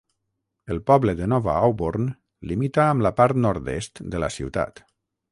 El 0.75 0.79
poble 0.91 1.13
de 1.17 1.25
nova 1.33 1.57
Auburn 1.67 2.07
limita 2.51 2.85
amb 2.93 3.05
la 3.07 3.11
part 3.19 3.39
nord-est 3.43 4.01
de 4.15 4.23
la 4.25 4.31
ciutat. 4.37 4.83